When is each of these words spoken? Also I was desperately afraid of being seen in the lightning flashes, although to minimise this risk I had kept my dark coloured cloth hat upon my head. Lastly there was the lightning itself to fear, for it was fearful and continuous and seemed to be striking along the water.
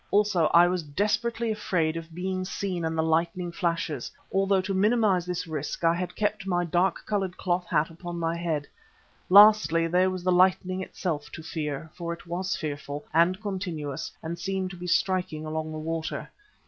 Also 0.09 0.47
I 0.47 0.67
was 0.67 0.81
desperately 0.81 1.51
afraid 1.51 1.95
of 1.95 2.11
being 2.15 2.43
seen 2.43 2.85
in 2.85 2.95
the 2.95 3.03
lightning 3.03 3.51
flashes, 3.51 4.09
although 4.33 4.59
to 4.61 4.73
minimise 4.73 5.27
this 5.27 5.45
risk 5.45 5.83
I 5.83 5.93
had 5.93 6.15
kept 6.15 6.47
my 6.47 6.65
dark 6.65 7.05
coloured 7.05 7.37
cloth 7.37 7.67
hat 7.67 7.91
upon 7.91 8.17
my 8.17 8.35
head. 8.35 8.65
Lastly 9.29 9.85
there 9.85 10.09
was 10.09 10.23
the 10.23 10.31
lightning 10.31 10.81
itself 10.81 11.31
to 11.33 11.43
fear, 11.43 11.91
for 11.93 12.13
it 12.13 12.25
was 12.25 12.55
fearful 12.55 13.05
and 13.13 13.39
continuous 13.43 14.11
and 14.23 14.39
seemed 14.39 14.71
to 14.71 14.75
be 14.75 14.87
striking 14.87 15.45
along 15.45 15.71
the 15.71 15.77
water. 15.77 16.31